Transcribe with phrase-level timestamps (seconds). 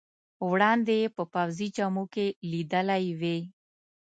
[0.49, 3.37] وړاندې یې په پوځي جامو کې لیدلی وې.